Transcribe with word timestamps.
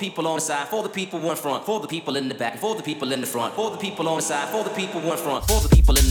people 0.00 0.26
on 0.26 0.36
the 0.36 0.40
side, 0.40 0.66
for 0.68 0.82
the 0.82 0.88
people 0.88 1.20
in 1.30 1.36
front, 1.36 1.64
for 1.64 1.78
the 1.78 1.86
people 1.86 2.16
in 2.16 2.28
the 2.28 2.34
back, 2.34 2.58
for 2.58 2.74
the 2.74 2.82
people 2.82 3.12
in 3.12 3.20
the 3.20 3.26
front, 3.26 3.54
for 3.54 3.70
the 3.70 3.76
people 3.76 4.08
on 4.08 4.16
the 4.16 4.22
side, 4.22 4.48
for 4.48 4.64
the 4.64 4.70
people 4.70 5.00
in 5.02 5.18
front, 5.18 5.44
for 5.46 5.60
the 5.60 5.68
people 5.68 5.96
in 5.98 6.08
the 6.08 6.09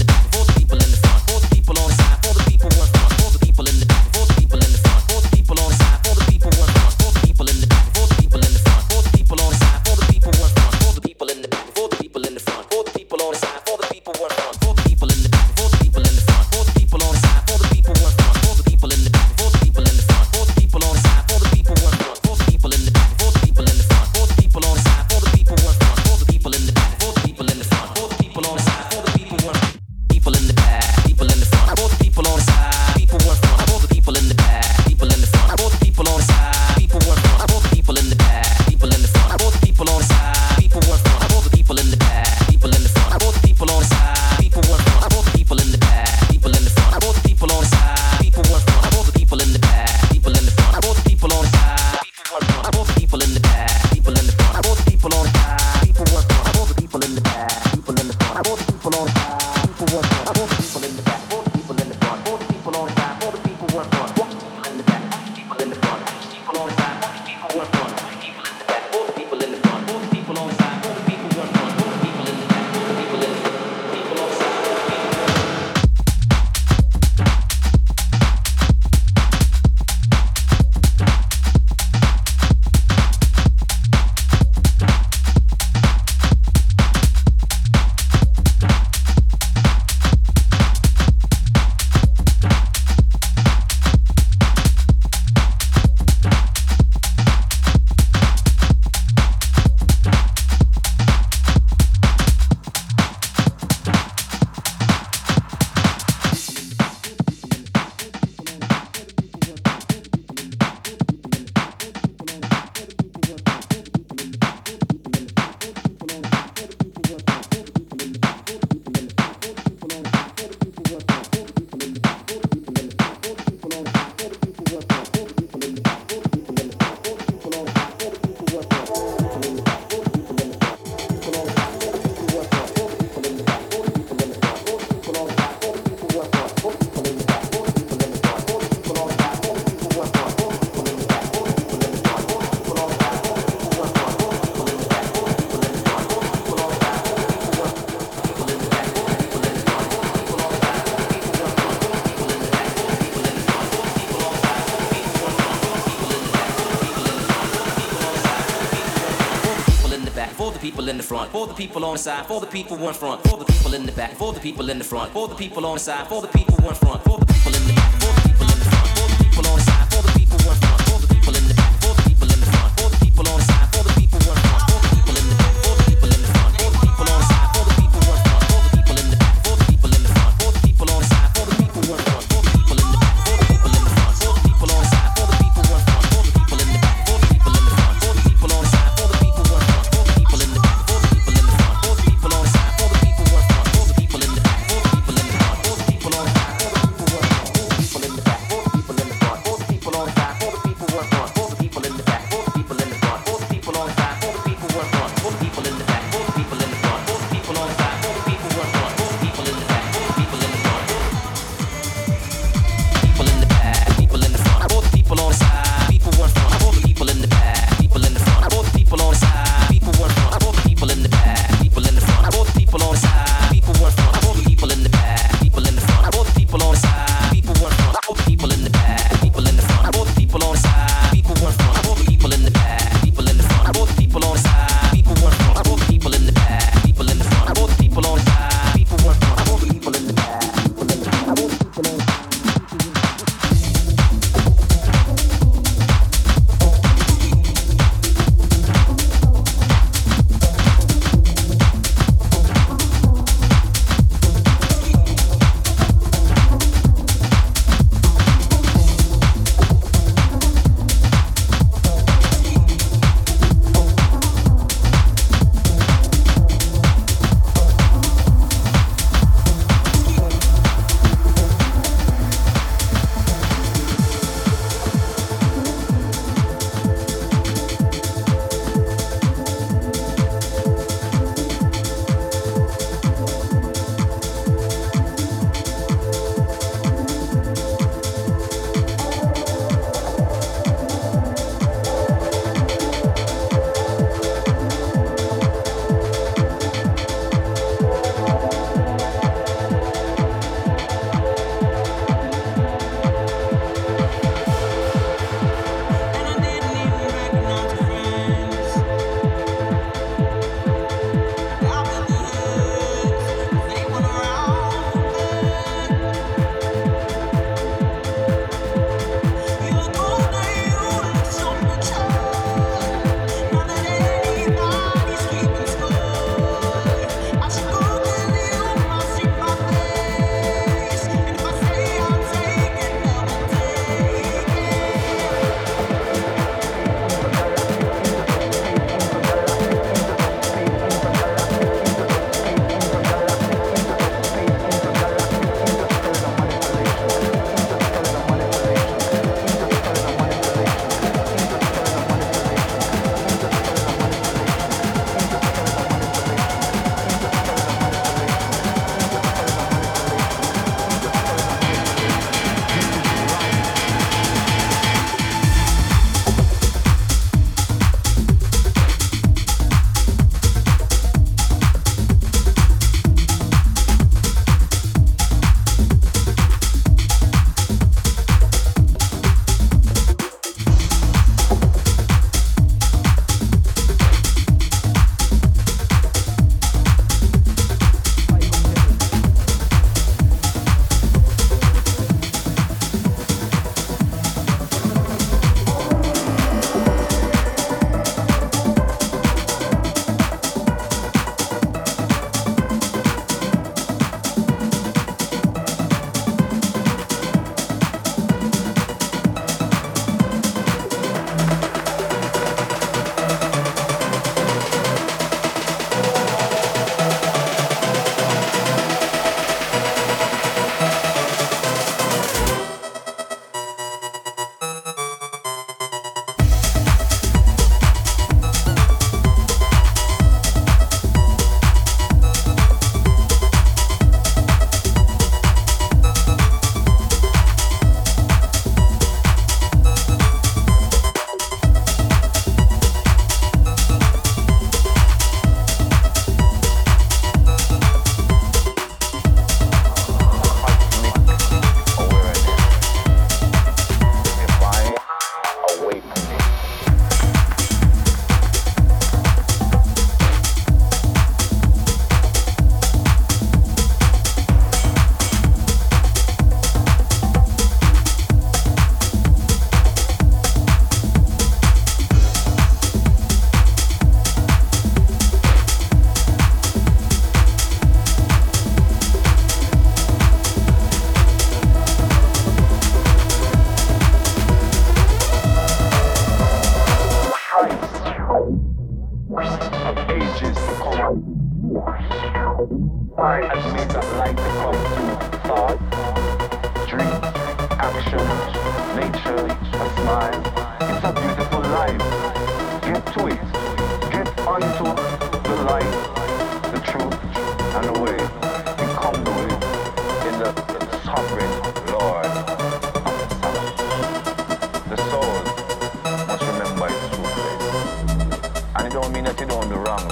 the 160.59 160.69
people 160.69 160.89
in 160.89 160.97
the 160.97 161.03
front, 161.03 161.31
for 161.31 161.47
the 161.47 161.53
people 161.53 161.85
on 161.85 161.93
the 161.93 161.99
side, 161.99 162.25
for 162.25 162.39
the 162.39 162.47
people 162.47 162.77
in 162.87 162.93
front, 162.93 163.21
for 163.27 163.37
the 163.37 163.45
people 163.45 163.73
in 163.73 163.85
the 163.85 163.91
back, 163.91 164.13
for 164.13 164.33
the 164.33 164.39
people 164.39 164.69
in 164.69 164.77
the 164.77 164.83
front, 164.83 165.11
for 165.13 165.27
the 165.27 165.35
people 165.35 165.65
on 165.65 165.75
the 165.75 165.79
side, 165.79 166.07
for 166.07 166.21
the 166.21 166.27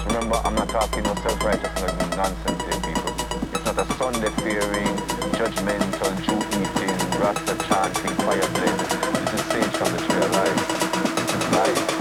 Remember, 0.05 0.35
I'm 0.43 0.55
not 0.55 0.69
talking 0.69 0.99
about 0.99 1.19
self-righteousness 1.19 1.91
and 1.91 2.11
nonsense 2.17 2.61
here, 2.63 2.81
people. 2.81 3.13
It's 3.53 3.65
not 3.65 3.77
a 3.77 3.85
Sunday-fearing, 3.93 4.93
judgmental, 5.35 6.11
Jew-eating, 6.25 7.19
Rasta 7.19 7.55
chanting, 7.67 8.13
fire 8.25 8.49
blend. 8.53 8.79
This 8.79 9.33
is 9.33 9.41
sage 9.51 9.75
from 9.77 9.91
the 9.93 9.99
tree 10.05 10.21
of 10.21 10.31
life. 10.31 10.67
This 11.15 11.35
is 11.35 11.51
life. 11.53 11.96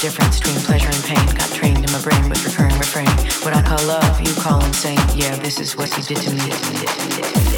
Difference 0.00 0.40
between 0.40 0.56
pleasure 0.60 0.88
and 0.88 1.04
pain. 1.04 1.26
Got 1.36 1.52
trained 1.52 1.84
in 1.84 1.92
my 1.92 2.00
brain 2.00 2.28
with 2.28 2.44
recurring 2.44 2.76
refrain. 2.78 3.10
What 3.44 3.54
I 3.54 3.62
call 3.62 3.86
love, 3.86 4.20
you 4.20 4.34
call 4.34 4.64
insane. 4.64 4.98
Yeah, 5.14 5.36
this 5.36 5.60
is 5.60 5.76
what 5.76 5.94
you 5.96 6.02
did 6.02 6.16
to 6.22 6.30
me. 6.34 7.49